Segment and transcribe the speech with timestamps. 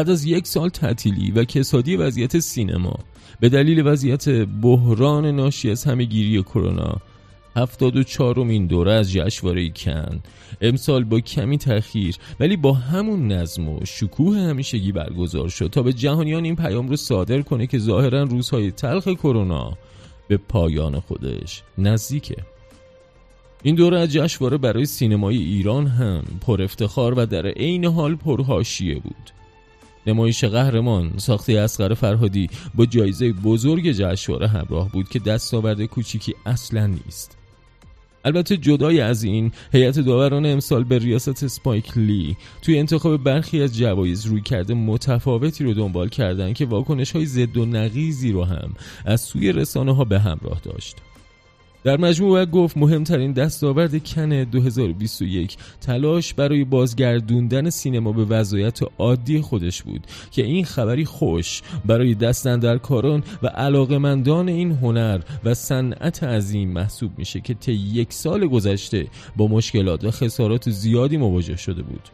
[0.00, 2.98] بعد از یک سال تعطیلی و کسادی وضعیت سینما
[3.40, 4.28] به دلیل وضعیت
[4.62, 6.96] بحران ناشی از همهگیری کرونا
[7.56, 10.20] هفتاد و چهارمین دوره از جشنواره کن.
[10.60, 15.92] امسال با کمی تاخیر ولی با همون نظم و شکوه همیشگی برگزار شد تا به
[15.92, 19.78] جهانیان این پیام رو صادر کنه که ظاهرا روزهای تلخ کرونا
[20.28, 22.36] به پایان خودش نزدیکه.
[23.62, 28.94] این دوره از جشنواره برای سینمای ایران هم پر افتخار و در عین حال پرهاشیه
[28.94, 29.39] بود.
[30.06, 36.86] نمایش قهرمان ساخته اسقر فرهادی با جایزه بزرگ جشنواره همراه بود که دستاورد کوچیکی اصلا
[36.86, 37.36] نیست.
[38.24, 43.76] البته جدای از این هیئت داوران امسال به ریاست سپایک لی توی انتخاب برخی از
[43.76, 48.74] جوایز روی کرده متفاوتی رو دنبال کردن که واکنش های ضد و نقیزی رو هم
[49.04, 50.96] از سوی رسانه ها به همراه داشت.
[51.84, 59.82] در مجموع گفت مهمترین دستاورد کن 2021 تلاش برای بازگردوندن سینما به وضعیت عادی خودش
[59.82, 67.18] بود که این خبری خوش برای دستندرکاران و علاقمندان این هنر و صنعت عظیم محسوب
[67.18, 69.06] میشه که طی یک سال گذشته
[69.36, 72.08] با مشکلات و خسارات زیادی مواجه شده بود.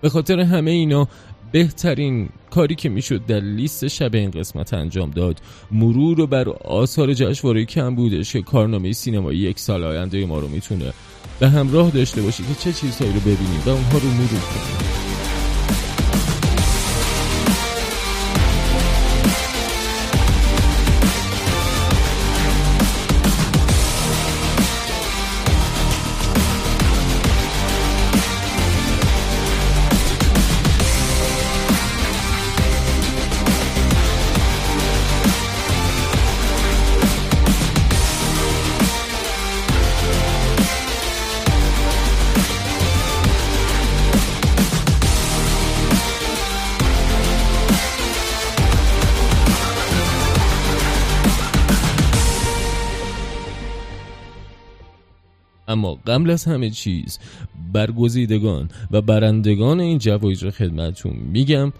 [0.00, 1.08] به خاطر همه اینا
[1.52, 7.64] بهترین کاری که می‌شد در لیست شب این قسمت انجام داد مرور بر آثار جشنواره
[7.64, 10.92] کم بودش که کارنامه سینمایی یک سال آینده ما رو می‌تونه
[11.40, 14.99] به همراه داشته باشه که چه چیزهایی رو ببینیم و اونها رو مرور کنیم.
[55.80, 57.18] اما قبل از همه چیز
[57.72, 61.72] برگزیدگان و برندگان این جوایز رو خدمتتون میگم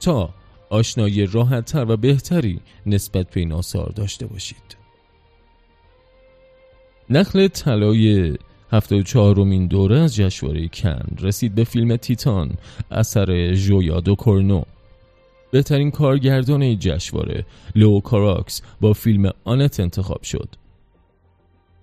[0.00, 0.30] تا
[0.70, 4.76] آشنایی راحتتر و بهتری نسبت به این آثار داشته باشید.
[7.10, 8.34] نخل طلای
[8.72, 12.50] 74 رومین دوره از جشنواره کن رسید به فیلم تیتان
[12.90, 14.62] اثر جویا دو کورنو.
[15.50, 20.48] بهترین کارگردان این جشنواره لو کاراکس با فیلم آنت انتخاب شد.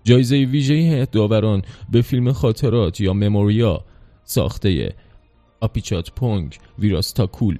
[0.07, 3.85] جایزه ویژه داوران به فیلم خاطرات یا مموریا
[4.23, 4.95] ساخته
[5.61, 7.57] آپیچات پونگ ویراستاکول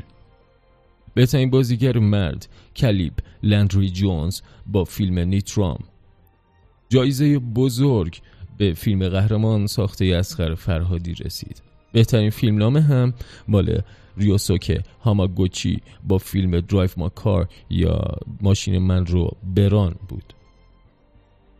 [1.14, 3.14] بهترین بازیگر مرد کلیب
[3.44, 5.80] لندری جونز با فیلم نیترام
[6.90, 8.22] جایزه بزرگ
[8.58, 11.62] به فیلم قهرمان ساخته اسخر فرهادی رسید.
[11.94, 13.14] بهترین فیلم نامه هم
[13.48, 13.82] مال
[14.18, 18.02] ریوسوکه هاماگوچی با فیلم درایف ما کار یا
[18.42, 20.37] ماشین من رو بران بود.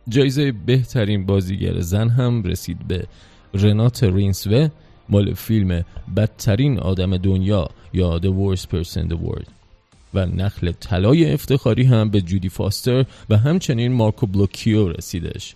[0.08, 3.06] جایزه بهترین بازیگر زن هم رسید به
[3.54, 4.68] رنات رینسوه
[5.08, 5.84] مال فیلم
[6.16, 9.48] بدترین آدم دنیا یا The Worst Person in the World.
[10.14, 15.54] و نخل طلای افتخاری هم به جودی فاستر و همچنین مارکو بلوکیو رسیدش.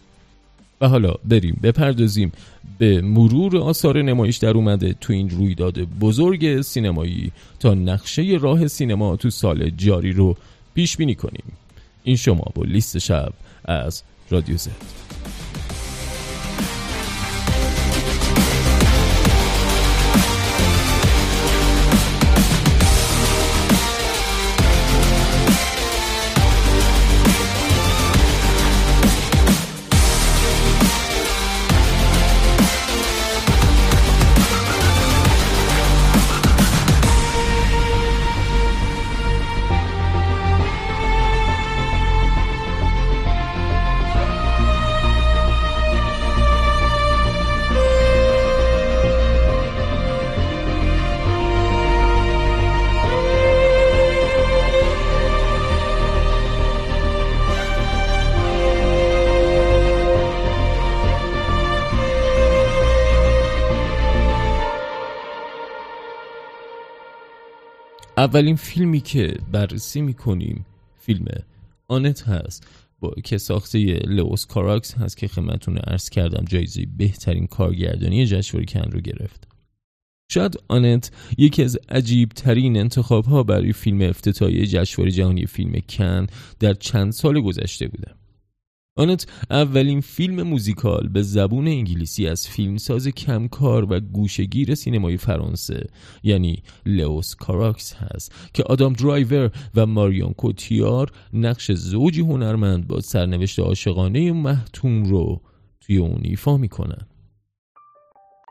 [0.80, 2.32] و حالا بریم بپردازیم
[2.78, 9.16] به مرور آثار نمایش در اومده تو این رویداد بزرگ سینمایی تا نقشه راه سینما
[9.16, 10.36] تو سال جاری رو
[10.74, 11.44] پیش بینی کنیم.
[12.04, 13.32] این شما با لیست شب
[13.64, 15.01] از رادیو زد.
[68.22, 70.66] اولین فیلمی که بررسی می‌کنیم
[71.00, 71.26] فیلم
[71.88, 72.66] آنت هست.
[73.00, 78.90] با که ساخته لوس کاراکس هست که خدمتتون ارز کردم جایزه بهترین کارگردانی جشنواره کن
[78.90, 79.48] رو گرفت.
[80.30, 86.26] شاید آنت یکی از عجیب ترین انتخاب ها برای فیلم افتتاحیه جشنواره جهانی فیلم کن
[86.60, 88.14] در چند سال گذشته بوده.
[88.96, 95.86] آنت اولین فیلم موزیکال به زبون انگلیسی از فیلمساز کمکار و گوشگیر سینمای فرانسه
[96.22, 103.58] یعنی لئوس کاراکس هست که آدام درایور و ماریون کوتیار نقش زوجی هنرمند با سرنوشت
[103.58, 105.40] عاشقانه محتوم رو
[105.80, 107.06] توی اون ایفا می‌کنن.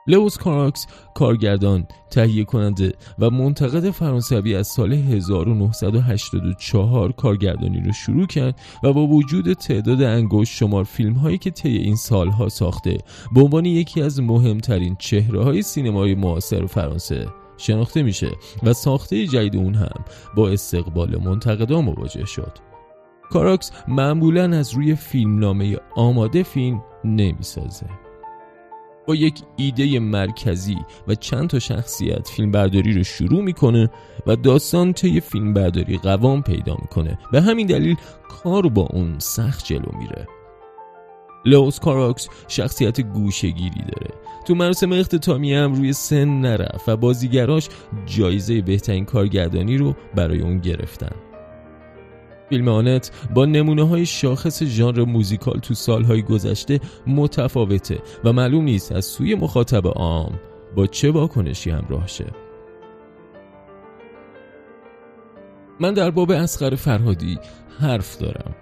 [0.08, 8.60] لوس کاراکس کارگردان تهیه کننده و منتقد فرانسوی از سال 1984 کارگردانی رو شروع کرد
[8.84, 12.98] و با وجود تعداد انگشت شمار فیلم هایی که طی این سالها ساخته
[13.32, 17.28] به عنوان یکی از مهمترین چهره های سینمای معاصر فرانسه
[17.58, 18.32] شناخته میشه
[18.64, 20.06] و ساخته جدید اون هم
[20.36, 22.58] با استقبال منتقدان مواجه شد.
[23.30, 28.11] کاراکس معمولا از روی فیلمنامه آماده فیلم نمی‌سازه.
[29.08, 30.78] با یک ایده مرکزی
[31.08, 33.90] و چند تا شخصیت فیلم برداری رو شروع می‌کنه
[34.28, 37.96] و داستان طی فیلم برداری قوام پیدا می‌کنه به همین دلیل
[38.30, 40.28] کار با اون سخت جلو میره.
[41.46, 44.12] لوس کاراکس شخصیت گوشگیری داره.
[44.46, 47.70] تو مراسم اختتامی هم روی سن نرفت و بازیگراش
[48.06, 51.31] جایزه بهترین کارگردانی رو برای اون گرفتن.
[52.52, 58.92] فیلم آنت با نمونه های شاخص ژانر موزیکال تو سالهای گذشته متفاوته و معلوم نیست
[58.92, 60.40] از سوی مخاطب عام
[60.76, 62.26] با چه واکنشی همراه شه.
[65.80, 67.40] من در باب اسخر فرهادی
[67.80, 68.56] حرف دارم.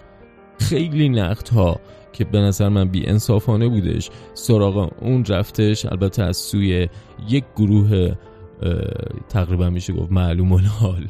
[0.60, 1.80] خیلی نقد ها
[2.14, 5.86] که به نظر من بی انصافانه بودش سراغ اون رفتش.
[5.86, 6.88] البته از سوی
[7.30, 8.16] یک گروه
[9.30, 11.08] تقریبا میشه گفت معلوم الحال.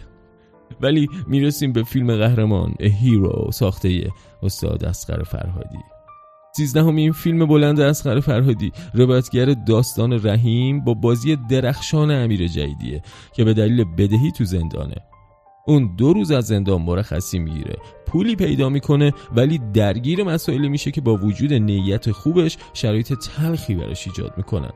[0.82, 4.12] ولی می‌رسیم به فیلم قهرمان هیرو ساخته
[4.44, 5.80] استاد اسقر فرهادی.
[6.56, 13.02] سیزدهمین فیلم بلند اسقر فرهادی روایتگر داستان رحیم با بازی درخشان امیر جیدیه
[13.34, 14.96] که به دلیل بدهی تو زندانه.
[15.68, 17.76] اون دو روز از زندان مرخصی می‌گیره
[18.08, 24.08] پولی پیدا می‌کنه ولی درگیر مسائلی میشه که با وجود نیت خوبش شرایط تلخی براش
[24.08, 24.72] ایجاد می‌کنن.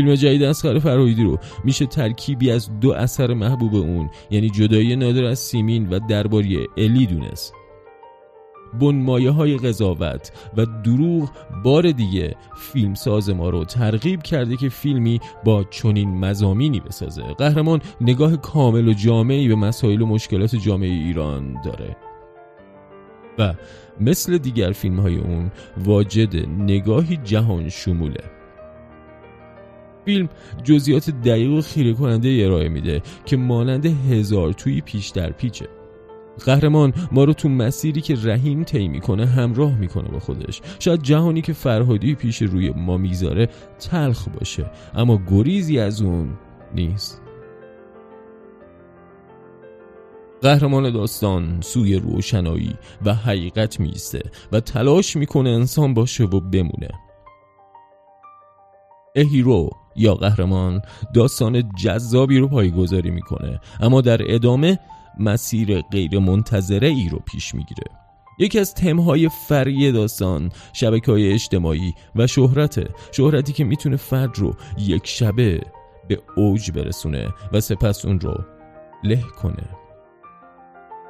[0.00, 1.38] فیلم جدید اسخر فرهایدی رو.
[1.64, 7.06] میشه ترکیبی از دو اثر محبوب اون یعنی جدایی نادر از سیمین و درباری الی
[7.06, 7.54] دونست
[8.80, 11.30] بنمایه های قضاوت و دروغ
[11.64, 17.22] بار دیگه فیلم ساز ما رو ترغیب کرده که فیلمی با چنین مزامینی بسازه.
[17.22, 21.96] قهرمان نگاه کامل و جامعی به مسائل و مشکلات جامعه ایران داره.
[23.38, 23.54] و
[24.00, 25.50] مثل دیگر فیلم های اون
[25.84, 28.39] واجد نگاهی جهان شموله.
[30.04, 30.28] فیلم
[30.64, 35.68] جزئیات دقیق و خیره کننده ارائه میده که مانند هزار توی پیش در پیچه.
[36.44, 40.60] قهرمان ما رو تو مسیری که رحیم طی می‌کنه همراه می‌کنه با خودش.
[40.78, 43.48] شاید جهانی که فرهادی پیش روی ما می‌ذاره
[43.78, 46.38] تلخ باشه اما گریزی از اون
[46.74, 47.22] نیست.
[50.42, 52.74] قهرمان داستان سوی روشنایی
[53.04, 56.88] و حقیقت میسته و تلاش می‌کنه انسان باشه و بمونه.
[59.14, 60.82] اهیرو یا قهرمان
[61.14, 64.78] داستان جذابی رو پایگذاری می‌کنه اما در ادامه
[65.18, 67.84] مسیر غیر منتظره ای رو پیش می‌گیره.
[68.38, 74.54] یکی از تمهای فرعی داستان شبکه های اجتماعی و شهرته شهرتی که می‌تونه فرد رو
[74.78, 75.60] یک شبه
[76.08, 78.44] به اوج برسونه و سپس اون رو
[79.04, 79.68] له کنه.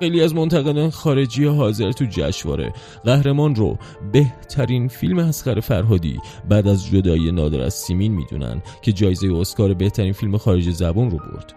[0.00, 2.72] خیلی از منتقدان خارجی حاضر تو جشنواره.
[3.04, 3.78] قهرمان رو
[4.12, 10.12] بهترین فیلم اسخر فرهادی بعد از جدایی نادر از سیمین می‌دونن که جایزه اسکار بهترین
[10.12, 11.54] فیلم خارج زبون رو برد.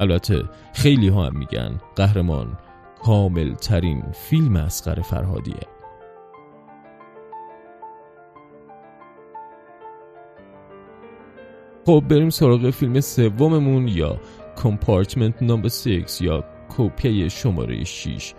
[0.00, 2.58] البته خیلی ها هم میگن قهرمان
[3.04, 5.60] کامل ترین فیلم اسخر فرهادیه.
[11.86, 14.20] خب بریم سراغ فیلم سوممون یا
[14.62, 18.34] کمپارتمنت نمبر 6 یا کوپه شماره 6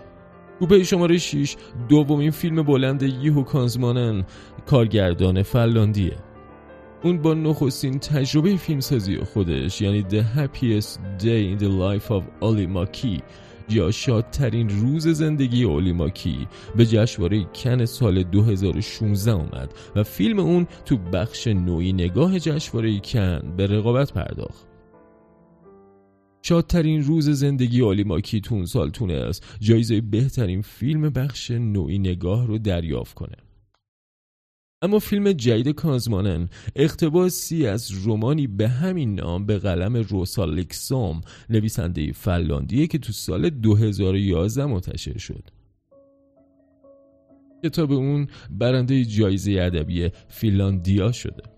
[0.58, 1.56] کوپه شماره 6
[1.88, 4.24] دومین فیلم بلند یهو کانزمانن
[4.66, 6.16] کارگردان فلاندیه
[7.02, 12.66] اون با نخستین تجربه فیلمسازی خودش یعنی The Happiest Day in the Life of Oli
[12.76, 13.22] Maki
[13.70, 20.66] یا شادترین روز زندگی اولی ماکی به جشنواره کن سال 2016 اومد و فیلم اون
[20.84, 24.67] تو بخش نوعی نگاه جشنواره کن به رقابت پرداخت.
[26.48, 32.58] شادترین روز زندگی آلی ماکی تون سال تونست جایزه بهترین فیلم بخش نوعی نگاه رو
[32.58, 33.36] دریافت کنه.
[34.82, 42.12] اما فیلم جدید کازمانن اقتباسی از رومانی به همین نام به قلم روسا لکسوم نویسنده
[42.12, 45.44] فلاندیه که تو سال 2011 منتشر شد.
[47.64, 51.57] کتاب اون برنده جایزه ادبی فینلاندیا شده.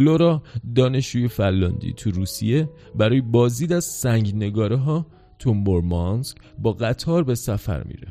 [0.00, 0.42] لورا
[0.74, 5.06] دانشجوی فلاندی تو روسیه برای بازدید از سنگ نگاره ها
[5.38, 8.08] تو مورمانسک با قطار به سفر میره.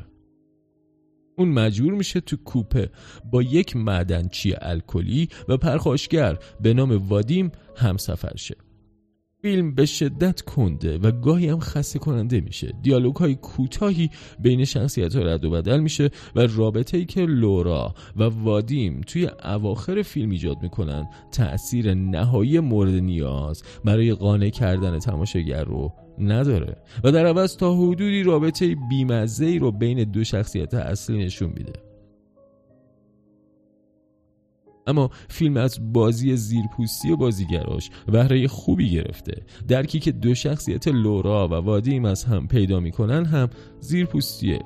[1.38, 2.90] اون مجبور میشه تو کوپه
[3.32, 8.56] با یک معدنچی الکلی و پرخاشگر به نام وادیم همسفر شه.
[9.42, 12.72] فیلم به شدت کنده و گاهی هم خسته کننده میشه.
[12.82, 17.94] دیالوگ های کوتاهی بین شخصیت ها رد و بدل میشه و رابطه ای که لورا
[18.16, 25.64] و وادیم توی اواخر فیلم ایجاد می‌کنن تأثیر نهایی مورد نیاز برای قانع کردن تماشاگر
[25.64, 31.48] رو نداره و در عوض تا حدودی رابطه بیمزه رو بین دو شخصیت اصلی نشون
[31.56, 31.89] میده.
[34.86, 39.42] اما فیلم از بازی زیرپوستی و بازیگراش بهره خوبی گرفته.
[39.68, 44.62] درکی که دو شخصیت لورا و وادیم از هم پیدا می‌کنن هم زیرپوستیه.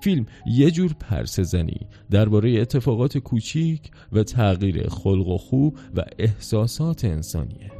[0.00, 1.80] فیلم یه جور پرسه زنی.
[2.10, 7.75] درباره اتفاقات کوچیک و تغییر خلق و خو و احساسات انسانیه.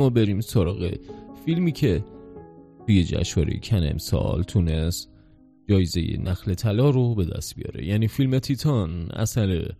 [0.00, 0.94] اما بریم سراغ
[1.44, 2.04] فیلمی که
[2.86, 5.10] توی جشنواره کن امسال تونست
[5.68, 9.72] جایزه نخل طلا رو به دست بیاره یعنی فیلم تیتان اثر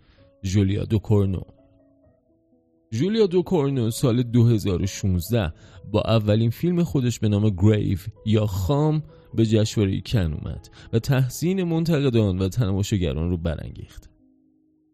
[0.42, 1.40] جولیا دوکورنو
[2.90, 5.52] جولیا دوکورنو سال 2016
[5.92, 9.02] با اولین فیلم خودش به نام گریو یا خام
[9.34, 14.09] به جشنواره کن اومد و تحسین منتقدان و تماشاگران رو برانگیخت.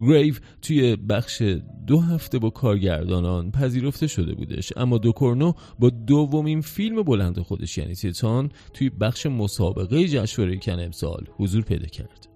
[0.00, 1.42] گریو توی بخش
[1.86, 4.72] دو هفته با کارگردانان پذیرفته شده بودش.
[4.76, 11.26] اما دوکورنو با دومین فیلم بلند خودش یعنی تیتان توی بخش مسابقه جشنواره کن امسال
[11.36, 12.35] حضور پیدا کرد.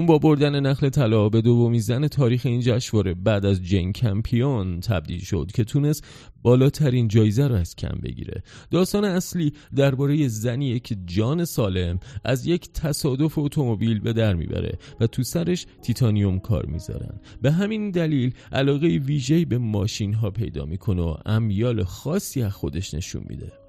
[0.00, 4.80] اون با بردن نخل طلا به دومی زن تاریخ این جشنواره بعد از جین کمپیون
[4.80, 6.04] تبدیل شد که تونست
[6.42, 8.42] بالاترین جایزه رو از کم بگیره.
[8.70, 15.06] داستان اصلی درباره زنیه که جان سالم از یک تصادف اتومبیل به در می‌بره و
[15.06, 17.20] تو سرش تیتانیوم کار می‌ذارن.
[17.42, 22.94] به همین دلیل علاقه ویژه‌ای به ماشین ها پیدا می‌کنه و امیال خاصی از خودش
[22.94, 23.59] نشون میده.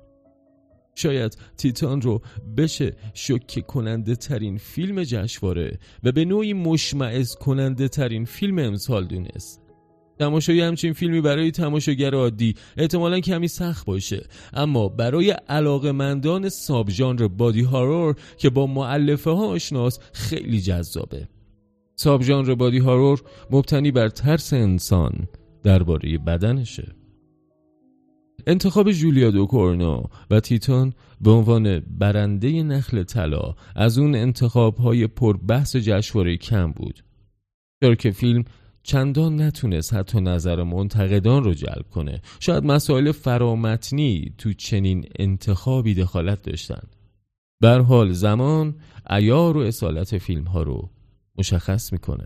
[0.96, 2.22] شاید تیتان رو
[2.58, 9.62] بشه شوکه کننده ترین فیلم جشنواره و به نوعی مشمعز کننده ترین فیلم امسال دونست.
[10.20, 17.28] تماشای همچین فیلمی برای تماشاگر عادی احتمالا کمی سخت باشه اما برای علاقمندان ساب ژانر
[17.28, 21.28] بادی هارور که با معلفه ها آشناست خیلی جذابه.
[21.96, 23.22] ساب ژانر بادی هارور
[23.52, 25.28] مبتنی بر ترس انسان
[25.64, 27.01] درباره بدنشه.
[28.48, 29.48] انتخاب جولیا دو
[30.32, 36.72] و تیتان به عنوان برنده نخل طلا از اون انتخاب های پر بحث جشنواره کم
[36.72, 37.04] بود.
[37.84, 38.44] چرا که فیلم
[38.84, 42.22] چندان نتونست حتی نظر منتقدان رو جلب کنه.
[42.40, 46.82] شاید مسائل فرامتنی تو چنین انتخابی دخالت داشتن.
[47.62, 48.76] بر حال زمان
[49.10, 50.90] ایار و اصالت فیلم ها رو
[51.38, 52.26] مشخص می‌کنه.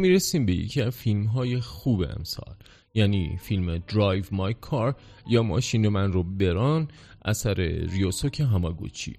[0.00, 2.54] می‌رسیم به یکی از فیلم های خوب امسال.
[2.94, 4.96] یعنی فیلم درایو مای کار
[5.28, 6.88] یا ماشین من رو بران
[7.24, 7.54] اثر
[7.92, 9.16] ریوسوک هاماگوچی.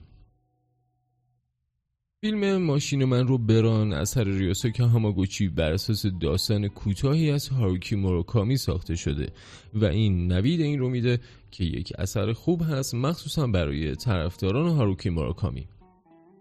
[2.24, 8.58] فیلم ماشین من رو بران اثر ریوسوک هاماگوچی بر اساس داستان کوتاهی از هاروکی موروکامی
[8.58, 9.28] ساخته شده
[9.74, 11.20] و این نوید این رو میده
[11.52, 15.68] که یک اثر خوب هست مخصوصا برای طرفداران هاروکی موروکامی.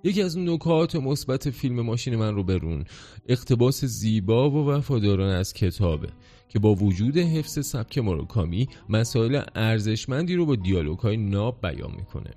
[0.04, 2.85] یکی از نکات مثبت فیلم ماشین من رو برون
[3.28, 6.09] اقتباس زیبا و وفاداران از کتابه
[6.49, 12.30] که با وجود حفظ سبک موروکامی مسائل ارزشمندی رو با دیالوگ های ناب بیان می‌کنه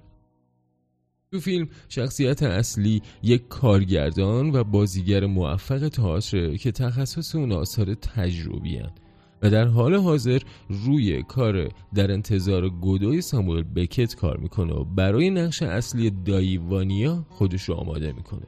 [1.32, 8.78] تو فیلم شخصیت اصلی یک کارگردان و بازیگر موفق تئاتر که تخصص اون آثار تجربی
[8.78, 8.92] هن.
[9.44, 15.30] و در حال حاضر روی کار در انتظار گودوی ساموئل بکت کار می‌کنه و برای
[15.30, 18.48] نقش اصلی دایوانیا خودش رو آماده می‌کنه.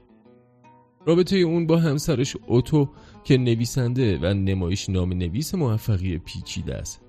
[1.08, 2.90] رابطه اون با همسرش اوتو
[3.24, 7.02] که نویسنده و نمایش نام نویس موفقی پیچیده است.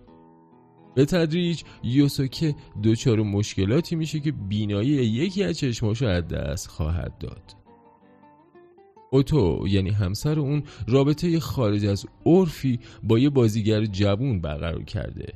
[0.94, 7.65] به تدریج یوسوکه دچار مشکلاتی میشه که بینایی یکی از چشماشو از دست خواهد داد.
[9.10, 15.32] اوتو یعنی همسر اون رابطه خارج از عرفی با یه بازیگر جوون برقرار کرده.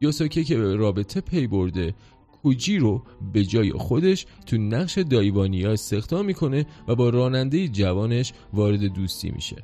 [0.00, 1.94] یوسوکه که به رابطه پی برده
[2.42, 8.84] کوجی رو به جای خودش تو نقش دایوانیا استخدام می‌کنه و با راننده جوانش وارد
[8.84, 9.56] دوستی میشه.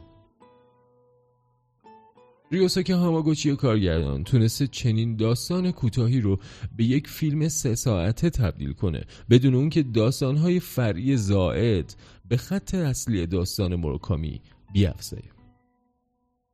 [2.53, 6.39] ریوساک هاماگوچی کارگردان تونسته چنین داستان کوتاهی رو
[6.77, 11.95] به یک فیلم سه ساعته تبدیل کنه بدون اون که داستانهای فرعی زائد
[12.29, 14.41] به خط اصلی داستان مروکامی
[14.73, 15.23] بیافزه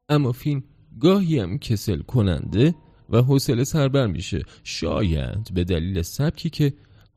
[0.08, 0.62] اما فیلم
[1.00, 2.74] گاهی هم کسل کننده
[3.11, 4.42] و حوصله سربر میشه.
[4.64, 6.72] شاید به دلیل سبکی که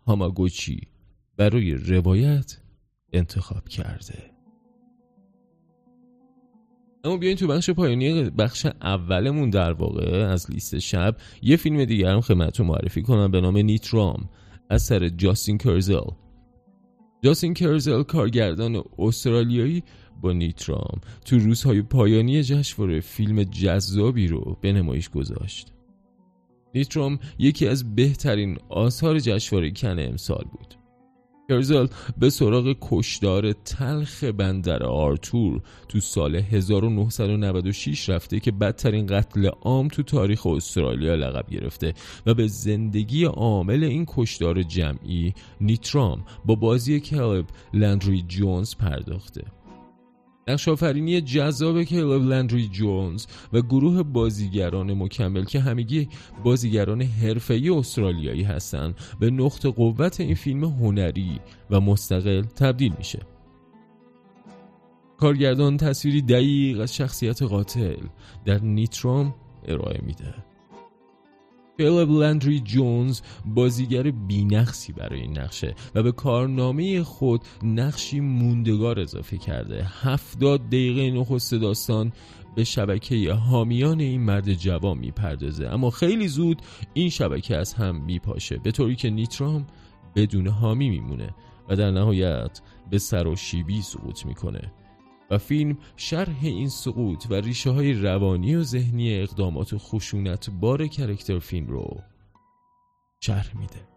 [0.08, 0.82] هاماگوچی
[1.38, 2.58] برای روایت
[3.14, 4.32] انتخاب کرده.
[7.04, 12.14] اما بیاین تو بخش پایانی بخش اولمون در واقع از لیست شب یه فیلم دیگر
[12.14, 14.30] هم خدمتتون معرفی کنم به نام نیترام
[14.70, 16.10] اثر جاستین کرزل.
[17.26, 19.84] جاستین کرزل کارگردان استرالیایی
[20.22, 25.74] با نیترام تو روزهای پایانی جشنواره فیلم جذابی رو به نمایش گذاشت.
[26.76, 30.85] نیترام یکی از بهترین آثار جشنواره کن امسال بود.
[31.50, 39.88] کرزل به سراغ کشدار تلخ بندر آرتور تو سال 1996 رفته که بدترین قتل عام
[39.88, 41.94] تو تاریخ استرالیا لقب گرفته
[42.26, 49.44] و به زندگی عامل این کشدار جمعی نیترام با بازی کلب لندری جونز پرداخته.
[50.48, 56.10] نقش آفرینی جذاب کلب لندری جونز و گروه بازیگران مکمل که همگی
[56.44, 63.22] بازیگران حرفه‌ای استرالیایی هستند به نقط قوت این فیلم هنری و مستقل تبدیل میشه.
[65.18, 67.98] کارگردان تصویری دقیق از شخصیت قاتل
[68.46, 69.36] در نیتروم
[69.68, 70.34] ارائه میده.
[71.80, 79.38] کلب لندری جونز بازیگر بینقصی برای این نقشه و به کارنامه خود نقشی موندگار اضافه
[79.38, 79.86] کرده.
[80.02, 82.12] هفتاد دقیقه نخست داستان
[82.56, 85.68] به شبکه حامیان این مرد جوان می‌پردازه.
[85.68, 86.62] اما خیلی زود
[86.94, 88.58] این شبکه از هم میپاشه.
[88.58, 89.68] به طوری که نیترام
[90.16, 91.36] بدون حامی میمونه
[91.70, 94.72] و در نهایت به سر و شیبی سقوط می‌کنه.
[95.32, 100.88] و فیلم شرح این سقوط و ریشه های روانی و ذهنی اقدامات و خشونت بار
[100.88, 101.98] کرکتر فیلم رو
[103.20, 103.96] شرح میده.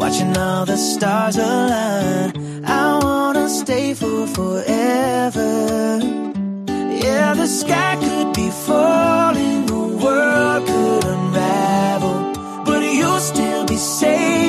[0.00, 2.64] Watching all the stars align.
[2.64, 5.50] I wanna stay for forever.
[7.04, 12.16] Yeah, the sky could be falling The world could unravel.
[12.64, 14.39] But you'll still be safe